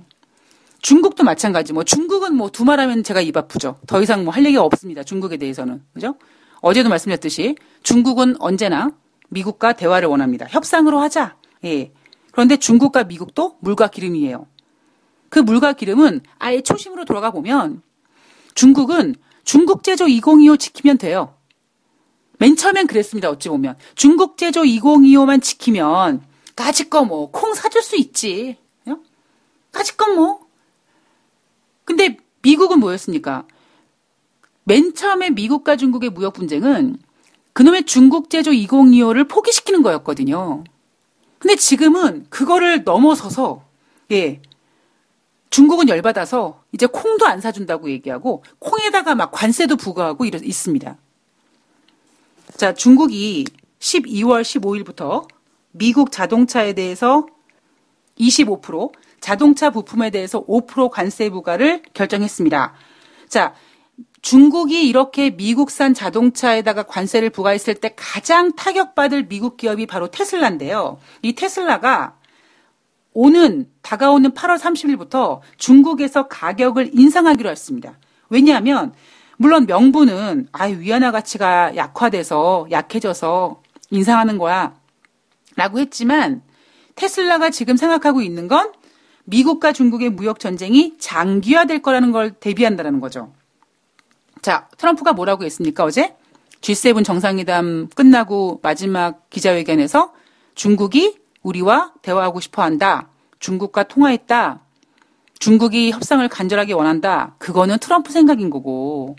[0.82, 1.72] 중국도 마찬가지.
[1.72, 3.78] 뭐 중국은 뭐 두 말하면 제가 입 아프죠.
[3.86, 5.02] 더 이상 뭐 할 얘기가 없습니다.
[5.02, 5.82] 중국에 대해서는.
[5.92, 6.16] 그죠?
[6.62, 8.90] 어제도 말씀드렸듯이 중국은 언제나
[9.28, 10.46] 미국과 대화를 원합니다.
[10.48, 11.36] 협상으로 하자.
[11.64, 11.92] 예.
[12.32, 14.46] 그런데 중국과 미국도 물과 기름이에요.
[15.28, 17.82] 그 물과 기름은 아예 초심으로 돌아가 보면
[18.54, 21.34] 중국은 중국 제조 2025 지키면 돼요.
[22.40, 23.28] 맨 처음엔 그랬습니다.
[23.28, 23.76] 어찌 보면.
[23.94, 26.22] 중국 제조 2025만 지키면
[26.56, 28.56] 까짓 거 뭐 콩 사줄 수 있지.
[28.86, 28.96] 어?
[29.72, 30.40] 까짓 거 뭐.
[31.84, 33.44] 근데 미국은 뭐였습니까?
[34.64, 36.98] 맨 처음에 미국과 중국의 무역 분쟁은
[37.52, 40.64] 그놈의 중국 제조 2025를 포기시키는 거였거든요.
[41.38, 43.64] 근데 지금은 그거를 넘어서서
[44.12, 44.40] 예.
[45.50, 50.96] 중국은 열받아서 이제 콩도 안 사준다고 얘기하고 콩에다가 막 관세도 부과하고 이러, 있습니다.
[52.60, 53.46] 자, 중국이
[53.78, 55.26] 12월 15일부터
[55.70, 57.26] 미국 자동차에 대해서
[58.18, 62.74] 25%, 자동차 부품에 대해서 5% 관세 부과를 결정했습니다.
[63.30, 63.54] 자,
[64.20, 70.98] 중국이 이렇게 미국산 자동차에다가 관세를 부과했을 때 가장 타격받을 미국 기업이 바로 테슬라인데요.
[71.22, 72.18] 이 테슬라가
[73.14, 77.98] 오는 다가오는 8월 30일부터 중국에서 가격을 인상하기로 했습니다.
[78.28, 78.92] 왜냐하면
[79.40, 84.74] 물론 명분은 아유 위안화 가치가 약화돼서 약해져서 인상하는 거야.
[85.56, 86.42] 라고 했지만
[86.94, 88.70] 테슬라가 지금 생각하고 있는 건
[89.24, 93.32] 미국과 중국의 무역 전쟁이 장기화될 거라는 걸 대비한다는 거죠.
[94.42, 96.14] 자, 트럼프가 뭐라고 했습니까, 어제?
[96.60, 100.12] G7 정상회담 끝나고 마지막 기자회견에서
[100.54, 103.08] 중국이 우리와 대화하고 싶어 한다.
[103.38, 104.60] 중국과 통화했다.
[105.38, 107.36] 중국이 협상을 간절하게 원한다.
[107.38, 109.16] 그거는 트럼프 생각인 거고.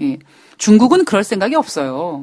[0.00, 0.18] 예.
[0.58, 2.22] 중국은 그럴 생각이 없어요.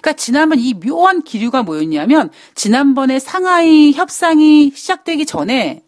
[0.00, 5.82] 그러니까 지난번 이 묘한 기류가 뭐였냐면 지난번에 상하이 협상이 시작되기 전에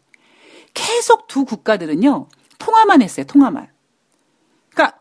[0.75, 3.69] 계속 두 국가들은요, 통화만 했어요, 통화만.
[4.71, 4.99] 그러니까,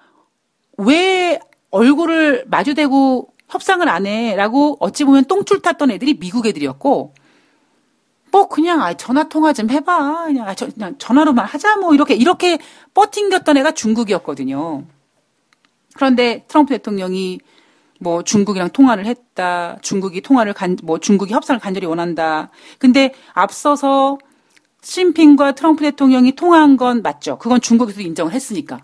[0.78, 1.40] 왜
[1.72, 4.36] 얼굴을 마주대고 협상을 안 해?
[4.36, 7.14] 라고 어찌 보면 똥줄 탔던 애들이 미국 애들이었고,
[8.32, 12.16] 뭐 그냥 아 전화 통화 좀 해봐 그냥, 아, 저, 그냥 전화로만 하자 뭐 이렇게
[12.16, 12.58] 이렇게
[12.96, 14.86] 뻗팅겼던 애가 중국이었거든요.
[15.94, 17.40] 그런데 트럼프 대통령이
[18.00, 19.78] 뭐 중국이랑 통화를 했다.
[19.82, 22.50] 중국이 통화를 간, 뭐 중국이 협상을 간절히 원한다.
[22.78, 24.18] 근데 앞서서
[24.82, 27.38] 시진핑과 트럼프 대통령이 통화한 건 맞죠.
[27.38, 28.82] 그건 중국에서 인정을 했으니까.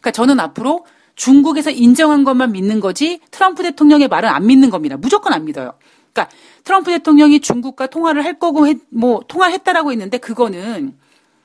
[0.00, 4.96] 그러니까 저는 앞으로 중국에서 인정한 것만 믿는 거지 트럼프 대통령의 말은 안 믿는 겁니다.
[4.96, 5.74] 무조건 안 믿어요.
[6.12, 10.96] 그러니까 트럼프 대통령이 중국과 통화를 할 거고 했, 뭐 통화를 했다라고 했는데 그거는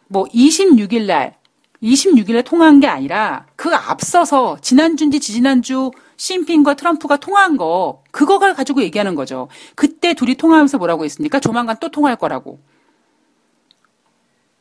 [0.08, 1.36] 뭐 26일 날
[1.84, 9.16] 26일에 통화한 게 아니라 그 앞서서 지난주인지 지난주 시진핑과 트럼프가 통화한 거 그거가 가지고 얘기하는
[9.16, 9.50] 거죠.
[9.76, 11.40] 그때 둘이 통화하면서 뭐라고 했습니까?
[11.40, 12.60] 조만간 또 통화할 거라고.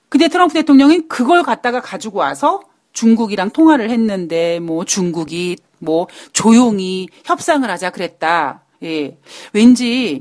[0.09, 7.69] 근데 트럼프 대통령이 그걸 갖다가 가지고 와서 중국이랑 통화를 했는데 뭐 중국이 뭐 조용히 협상을
[7.69, 8.63] 하자 그랬다.
[8.83, 9.17] 예.
[9.53, 10.21] 왠지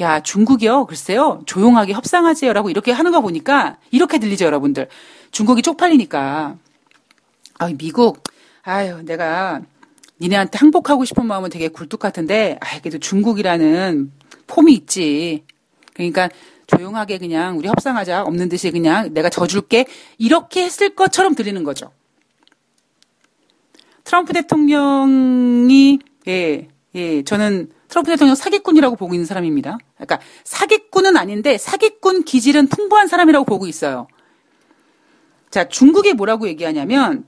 [0.00, 0.86] 야, 중국이요.
[0.86, 1.42] 글쎄요.
[1.46, 4.88] 조용하게 협상하세요라고 이렇게 하는 거 보니까 이렇게 들리죠, 여러분들.
[5.30, 6.56] 중국이 쪽팔리니까.
[7.58, 8.22] 아, 미국.
[8.62, 9.62] 아유, 내가
[10.20, 14.12] 니네한테 항복하고 싶은 마음은 되게 굴뚝 같은데, 아, 그래도 중국이라는
[14.46, 15.44] 폼이 있지.
[15.94, 16.28] 그러니까
[16.66, 18.22] 조용하게 그냥 우리 협상하자.
[18.24, 19.86] 없는 듯이 그냥 내가 져줄게.
[20.18, 21.90] 이렇게 했을 것처럼 들리는 거죠.
[24.04, 29.78] 트럼프 대통령이, 예, 예, 저는 트럼프 대통령 사기꾼이라고 보고 있는 사람입니다.
[29.94, 34.06] 그러니까 사기꾼은 아닌데 사기꾼 기질은 풍부한 사람이라고 보고 있어요.
[35.50, 37.24] 자, 중국이 뭐라고 얘기하냐면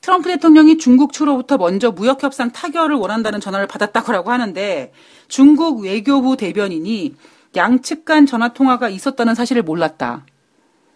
[0.00, 4.92] 트럼프 대통령이 중국 측으로부터 먼저 무역 협상 타결을 원한다는 전화를 받았다고 하는데
[5.28, 7.14] 중국 외교부 대변인이
[7.56, 10.26] 양측 간 전화 통화가 있었다는 사실을 몰랐다.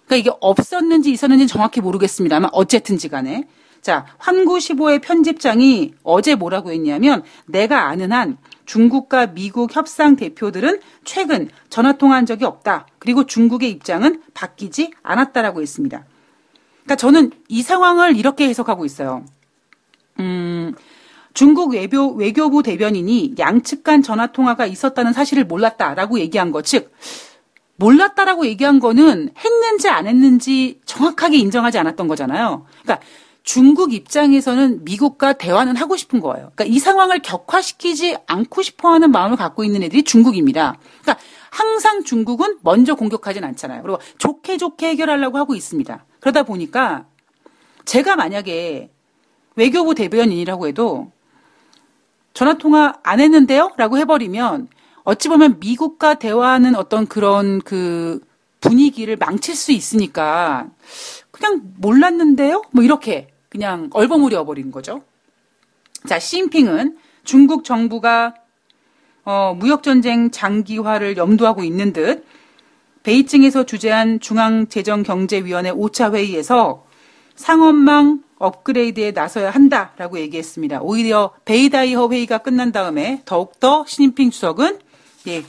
[0.07, 3.47] 그러니까 이게 없었는지 있었는지 정확히 모르겠습니다만 어쨌든지 간에
[3.81, 11.93] 자, 환구15의 편집장이 어제 뭐라고 했냐면 내가 아는 한 중국과 미국 협상 대표들은 최근 전화
[11.93, 12.87] 통화한 적이 없다.
[12.99, 16.05] 그리고 중국의 입장은 바뀌지 않았다라고 했습니다.
[16.85, 19.25] 그러니까 저는 이 상황을 이렇게 해석하고 있어요.
[20.21, 20.75] 음,
[21.35, 26.93] 중국 외교, 외교부 대변인이 양측 간 전화 통화가 있었다는 사실을 몰랐다라고 얘기한 것, 즉,
[27.77, 32.67] 몰랐다라고 얘기한 거는 했는지 안 했는지 정확하게 인정하지 않았던 거잖아요.
[32.83, 33.07] 그러니까
[33.49, 36.53] 중국 입장에서는 미국과 대화는 하고 싶은 거예요.
[36.55, 40.77] 그러니까 이 상황을 격화시키지 않고 싶어 하는 마음을 갖고 있는 애들이 중국입니다.
[41.01, 43.81] 그러니까 항상 중국은 먼저 공격하진 않잖아요.
[43.81, 46.05] 그리고 좋게 좋게 해결하려고 하고 있습니다.
[46.21, 47.07] 그러다 보니까
[47.87, 48.91] 제가 만약에
[49.57, 51.11] 외교부 대변인이라고 해도
[52.35, 53.73] 전화 통화 안 했는데요?
[53.79, 54.69] 라고 해버리면
[55.05, 58.21] 어찌 보면 미국과 대화하는 어떤 그런 그
[58.61, 60.69] 분위기를 망칠 수 있으니까
[61.31, 62.61] 그냥 몰랐는데요?
[62.73, 65.03] 뭐 이렇게 그냥 얼버무려 버린 거죠.
[66.07, 68.35] 자, 시진핑은 중국 정부가
[69.25, 72.25] 어, 무역 전쟁 장기화를 염두하고 있는 듯
[73.03, 76.85] 베이징에서 주재한 중앙재정경제위원회 5차 회의에서
[77.35, 80.79] 상업망 업그레이드에 나서야 한다라고 얘기했습니다.
[80.81, 84.79] 오히려 베이다이허 회의가 끝난 다음에 더욱더 시진핑 주석은
[85.27, 85.43] 예,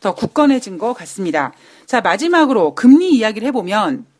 [0.00, 1.52] 더 굳건해진 것 같습니다.
[1.86, 4.13] 자, 마지막으로 금리 이야기를 해보면 음,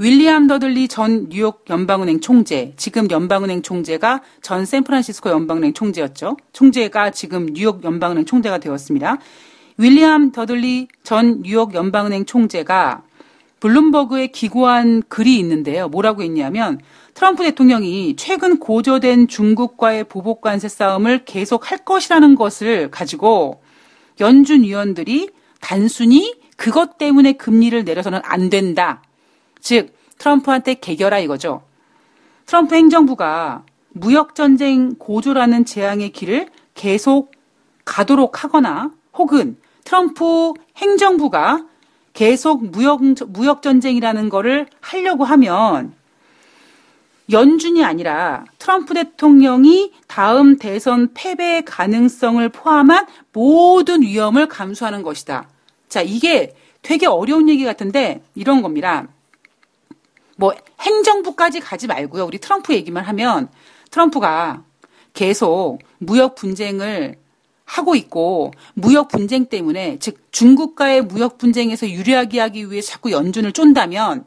[0.00, 6.36] 윌리엄 더들리 전 뉴욕 연방은행 총재, 지금 연방은행 총재가 전 샌프란시스코 연방은행 총재였죠.
[6.52, 9.18] 총재가 지금 뉴욕 연방은행 총재가 되었습니다.
[9.76, 13.02] 윌리엄 더들리 전 뉴욕 연방은행 총재가
[13.58, 15.88] 블룸버그에 기고한 글이 있는데요.
[15.88, 16.78] 뭐라고 했냐면
[17.14, 23.62] 트럼프 대통령이 최근 고조된 중국과의 보복 관세 싸움을 계속 할 것이라는 것을 가지고
[24.20, 25.30] 연준 위원들이
[25.60, 29.02] 단순히 그것 때문에 금리를 내려서는 안 된다.
[29.60, 31.62] 즉 트럼프한테 개결하 이거죠.
[32.46, 37.32] 트럼프 행정부가 무역 전쟁 고조라는 재앙의 길을 계속
[37.84, 41.64] 가도록 하거나 혹은 트럼프 행정부가
[42.12, 45.94] 계속 무역, 무역 전쟁이라는 거를 하려고 하면
[47.30, 55.48] 연준이 아니라 트럼프 대통령이 다음 대선 패배 가능성을 포함한 모든 위험을 감수하는 것이다.
[55.88, 59.08] 자, 이게 되게 어려운 얘기 같은데 이런 겁니다.
[60.38, 62.24] 뭐 행정부까지 가지 말고요.
[62.24, 63.48] 우리 트럼프 얘기만 하면
[63.90, 64.62] 트럼프가
[65.12, 67.16] 계속 무역 분쟁을
[67.64, 74.24] 하고 있고 무역 분쟁 때문에 즉 중국과의 무역 분쟁에서 유리하게 하기 위해 자꾸 연준을 쫀다면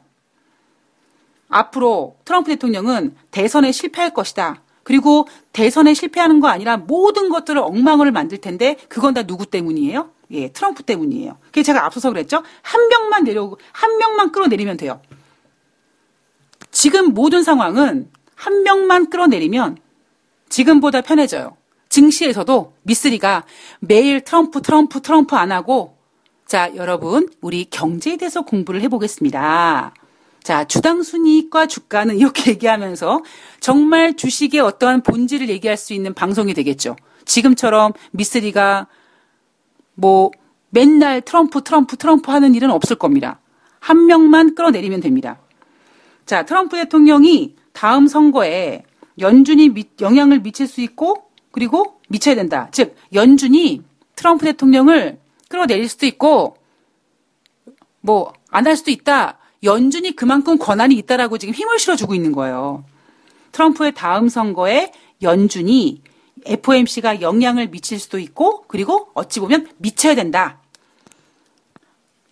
[1.48, 4.60] 앞으로 트럼프 대통령은 대선에 실패할 것이다.
[4.82, 10.10] 그리고 대선에 실패하는 거 아니라 모든 것들을 엉망을 만들 텐데 그건 다 누구 때문이에요?
[10.32, 11.38] 예, 트럼프 때문이에요.
[11.46, 12.42] 그게 제가 앞서서 그랬죠.
[12.60, 15.00] 한 명만 내려오고 한 명만 끌어내리면 돼요.
[16.72, 19.78] 지금 모든 상황은 한 명만 끌어내리면
[20.48, 21.56] 지금보다 편해져요.
[21.88, 23.44] 증시에서도 미쓰리가
[23.80, 26.02] 매일 트럼프 트럼프 트럼프 안 하고
[26.52, 29.94] 자, 여러분, 우리 경제에 대해서 공부를 해보겠습니다.
[30.42, 33.22] 자, 주당 순이익과 주가는 이렇게 얘기하면서
[33.60, 36.96] 정말 주식의 어떠한 본질을 얘기할 수 있는 방송이 되겠죠.
[37.24, 38.88] 지금처럼 미쓰리가
[39.94, 40.30] 뭐
[40.68, 43.40] 맨날 트럼프, 트럼프, 트럼프 하는 일은 없을 겁니다.
[43.78, 45.38] 한 명만 끌어내리면 됩니다.
[46.32, 48.84] 자, 트럼프 대통령이 다음 선거에
[49.18, 52.70] 연준이 미, 영향을 미칠 수 있고 그리고 미쳐야 된다.
[52.72, 53.82] 즉, 연준이
[54.16, 56.56] 트럼프 대통령을 끌어내릴 수도 있고
[58.00, 59.40] 뭐 안 할 수도 있다.
[59.62, 62.86] 연준이 그만큼 권한이 있다라고 지금 힘을 실어주고 있는 거예요.
[63.52, 64.90] 트럼프의 다음 선거에
[65.20, 66.00] 연준이
[66.46, 70.62] FOMC가 영향을 미칠 수도 있고 그리고 어찌 보면 미쳐야 된다.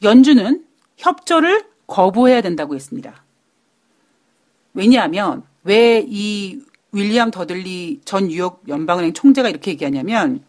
[0.03, 0.65] 연준은
[0.97, 3.25] 협조를 거부해야 된다고 했습니다.
[4.75, 6.61] 왜냐하면 왜 이
[6.93, 10.43] 윌리엄 더들리 전 뉴욕 연방은행 총재가 이렇게 얘기하냐면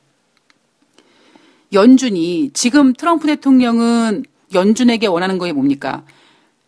[1.73, 6.03] 연준이 지금 트럼프 대통령은 연준에게 원하는 거에 뭡니까?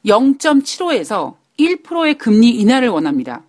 [0.06, 3.44] 0.75에서 1%의 금리 인하를 원합니다.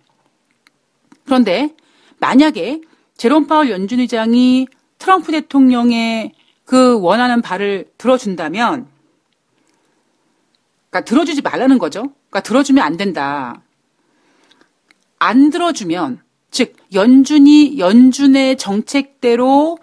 [1.25, 1.73] 그런데
[2.19, 2.81] 만약에
[3.17, 6.33] 제롬 파월 연준 의장이 트럼프 대통령의
[6.65, 8.87] 그 원하는 바를 들어준다면,
[10.89, 12.01] 그러니까 들어주지 말라는 거죠.
[12.29, 13.61] 그러니까 들어주면 안 된다.
[15.19, 19.77] 안 들어주면, 즉 연준이 연준의 정책대로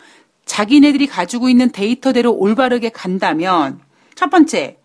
[0.45, 3.81] 자기네들이 가지고 있는 데이터대로 올바르게 간다면
[4.15, 4.79] 첫 번째,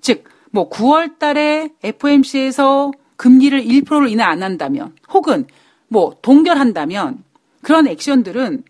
[0.00, 5.46] 즉, 뭐 9월 달에 FOMC에서 금리를 1%를 인하 안 한다면 혹은
[5.88, 7.24] 뭐 동결한다면
[7.62, 8.64] 그런 액션들은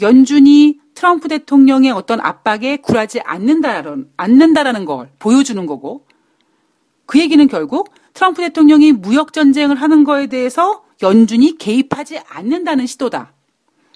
[0.00, 6.06] 연준이 트럼프 대통령의 어떤 압박에 굴하지 않는다라는, 않는다라는 걸 보여주는 거고
[7.06, 13.32] 그 얘기는 결국 트럼프 대통령이 무역 전쟁을 하는 거에 대해서 연준이 개입하지 않는다는 시도다.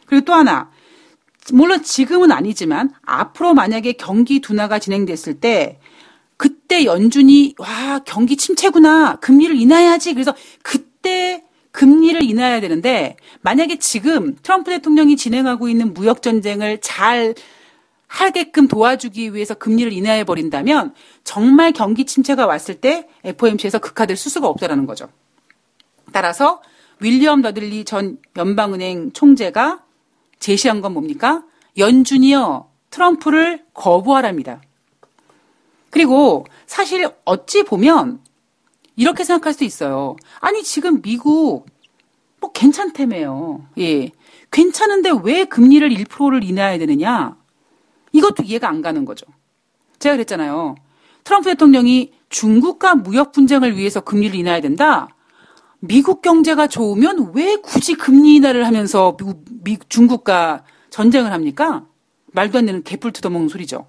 [0.07, 0.71] 그리고 또 하나
[1.53, 5.81] 물론 지금은 아니지만 앞으로 만약에 경기 둔화가 진행됐을 때
[6.37, 14.71] 그때 연준이 와 경기 침체구나 금리를 인하해야지 그래서 그때 금리를 인하해야 되는데 만약에 지금 트럼프
[14.71, 17.35] 대통령이 진행하고 있는 무역 전쟁을 잘
[18.13, 20.95] 하게끔 도와주기 위해서 금리를 인하해 버린다면
[21.25, 25.09] 정말 경기 침체가 왔을 때 FOMC에서 그 카드를 쓸 수가 없다라는 거죠.
[26.13, 26.61] 따라서
[27.01, 29.83] 윌리엄 더들리 전 연방은행 총재가
[30.39, 31.43] 제시한 건 뭡니까?
[31.79, 34.61] 연준이요, 트럼프를 거부하랍니다.
[35.89, 38.21] 그리고 사실 어찌 보면
[38.95, 40.17] 이렇게 생각할 수 있어요.
[40.41, 41.65] 아니, 지금 미국
[42.41, 43.69] 뭐 괜찮다며요.
[43.79, 44.11] 예.
[44.51, 47.42] 괜찮은데 왜 금리를 1%를 인하해야 되느냐?
[48.13, 49.27] 이것도 이해가 안 가는 거죠.
[49.99, 50.75] 제가 그랬잖아요.
[51.25, 55.09] 트럼프 대통령이 중국과 무역 분쟁을 위해서 금리를 인하해야 된다?
[55.79, 61.87] 미국 경제가 좋으면 왜 굳이 금리 인하를 하면서 미국, 미, 중국과 전쟁을 합니까?
[62.33, 63.89] 말도 안 되는 개뿔 뜯어먹는 소리죠.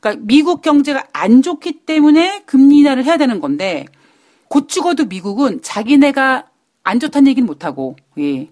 [0.00, 3.86] 그러니까 미국 경제가 안 좋기 때문에 금리 인하를 해야 되는 건데
[4.48, 6.48] 곧 죽어도 미국은 자기네가
[6.82, 8.48] 안 좋다는 얘기는 못하고 예.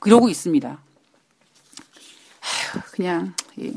[0.00, 0.83] 그러고 있습니다.
[2.92, 3.72] 그냥 예.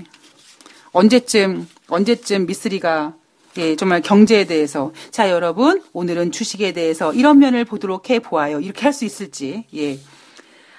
[0.91, 3.13] 언제쯤 언제쯤 미쓰리가
[3.57, 4.93] 예, 정말 경제에 대해서.
[5.09, 8.59] 자, 여러분, 오늘은 주식에 대해서 이런 면을 보도록 해 보아요.
[8.59, 9.65] 이렇게 할 수 있을지.
[9.75, 9.99] 예.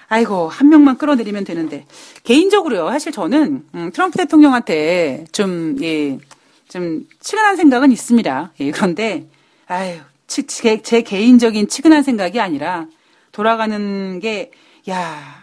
[0.08, 1.86] 아이고, 한 명만 끌어내리면 되는데.
[2.22, 6.18] 개인적으로요, 사실 저는, 음, 트럼프 대통령한테 좀, 예,
[6.68, 8.52] 좀, 치근한 생각은 있습니다.
[8.60, 9.26] 예, 그런데,
[9.66, 12.86] 아유, 치, 제, 제 개인적인 치근한 생각이 아니라,
[13.32, 14.52] 돌아가는 게,
[14.88, 15.37] 야,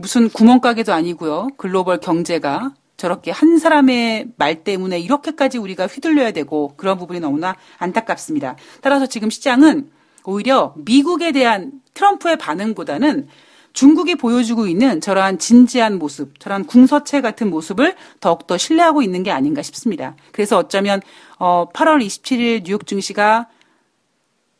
[0.00, 1.48] 무슨 구멍가게도 아니고요.
[1.56, 8.56] 글로벌 경제가 저렇게 한 사람의 말 때문에 이렇게까지 우리가 휘둘려야 되고 그런 부분이 너무나 안타깝습니다.
[8.82, 9.90] 따라서 지금 시장은
[10.24, 13.28] 오히려 미국에 대한 트럼프의 반응보다는
[13.72, 19.62] 중국이 보여주고 있는 저러한 진지한 모습, 저러한 궁서체 같은 모습을 더욱더 신뢰하고 있는 게 아닌가
[19.62, 20.16] 싶습니다.
[20.32, 21.00] 그래서 어쩌면
[21.38, 23.48] 어 8월 27일 뉴욕 증시가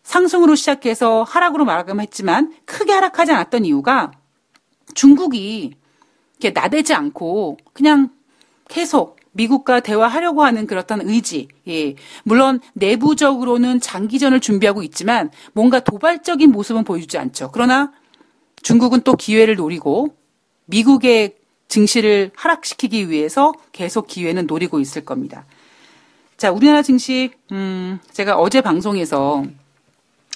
[0.03, 4.13] 상승으로 시작해서 하락으로 마감했지만 크게 하락하지 않았던 이유가
[4.95, 5.75] 중국이
[6.39, 8.11] 이렇게 나대지 않고 그냥
[8.69, 11.49] 계속 미국과 대화하려고 하는 그렇던 의지.
[11.69, 11.95] 예.
[12.25, 17.51] 물론 내부적으로는 장기전을 준비하고 있지만 뭔가 도발적인 모습은 보여주지 않죠.
[17.53, 17.93] 그러나
[18.63, 20.17] 중국은 또 기회를 노리고
[20.67, 21.37] 미국의
[21.69, 25.47] 증시를 하락시키기 위해서 계속 기회는 노리고 있을 겁니다.
[26.37, 29.45] 자, 우리나라 증시, 음, 제가 어제 방송에서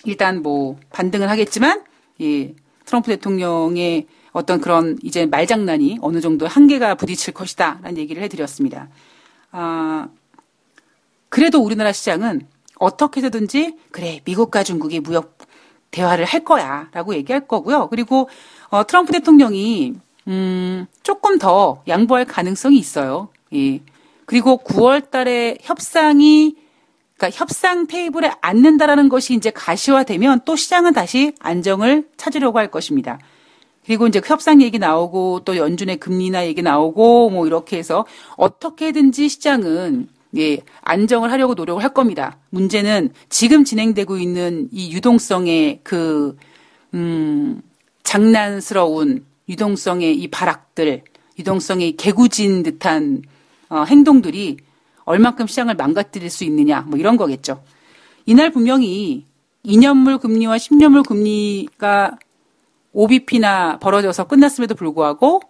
[0.04, 1.82] 일단 뭐 반등을 하겠지만,
[2.20, 7.78] 예, 트럼프 대통령의 어떤 그런 이제 말장난이 어느 정도 한계가 부딪힐 것이다.
[7.82, 8.88] 라는 얘기를 해드렸습니다.
[9.52, 10.08] 아,
[11.28, 12.46] 그래도 우리나라 시장은
[12.80, 15.38] 어떻게 해서든지 그래 미국과 중국이 무역
[15.92, 17.88] 대화를 할 거야라고 얘기할 거고요.
[17.88, 18.28] 그리고
[18.70, 19.94] 어, 트럼프 대통령이
[20.26, 23.28] 음, 조금 더 양보할 가능성이 있어요.
[23.54, 23.80] 예.
[24.26, 26.56] 그리고 9월 달에 협상이
[27.16, 33.20] 그러니까 협상 테이블에 앉는다라는 것이 이제 가시화되면 또 시장은 다시 안정을 찾으려고 할 것입니다.
[33.84, 38.06] 그리고 이제 협상 얘기 나오고 또 연준의 금리나 얘기 나오고 뭐 이렇게 해서
[38.36, 42.38] 어떻게든지 시장은 예, 안정을 하려고 노력을 할 겁니다.
[42.50, 46.36] 문제는 지금 진행되고 있는 이 유동성의 그,
[46.92, 47.62] 음,
[48.02, 51.02] 장난스러운 유동성의 이 발악들,
[51.38, 53.22] 유동성의 개구진 듯한
[53.68, 54.56] 어, 행동들이
[55.04, 57.62] 얼만큼 시장을 망가뜨릴 수 있느냐, 뭐 이런 거겠죠.
[58.26, 59.26] 이날 분명히
[59.64, 62.18] 2년물 금리와 10년물 금리가
[62.94, 65.42] OBP나 벌어져서 끝났음에도 불구하고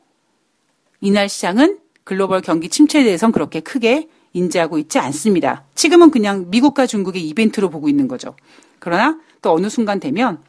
[1.01, 5.65] 이날 시장은 글로벌 경기 침체에 대해서는 그렇게 크게 인지하고 있지 않습니다.
[5.75, 8.35] 지금은 그냥 미국과 중국의 이벤트로 보고 있는 거죠.
[8.81, 10.43] 그러나 또 어느 순간 되면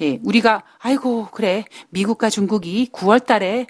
[0.00, 3.66] 예, 우리가 아이고 그래 미국과 중국이 9월 달에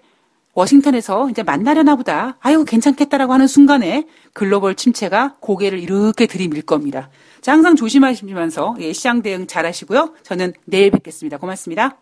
[0.54, 2.36] 워싱턴에서 이제 만나려나 보다.
[2.40, 7.10] 아유, 괜찮겠다라고 하는 순간에 글로벌 침체가 고개를 이렇게 들이밀 겁니다.
[7.40, 10.14] 자, 항상 조심하시면서 예, 시장 대응 잘 하시고요.
[10.22, 11.38] 저는 내일 뵙겠습니다.
[11.38, 11.98] 고맙습니다.